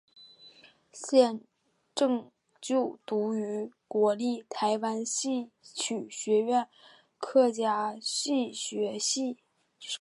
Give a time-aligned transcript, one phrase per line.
[0.91, 1.39] 现
[1.93, 6.67] 正就读于国立台湾戏曲学院
[7.19, 9.37] 客家戏学系。